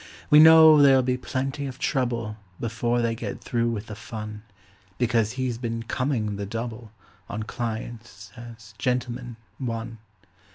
[0.31, 4.41] We know there'll be plenty of trouble Before they get through with the fun,
[4.97, 6.91] Because he's been coming the double
[7.29, 9.99] On clients, has "Gentleman, One".